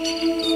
[0.00, 0.49] Música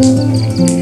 [0.00, 0.79] Música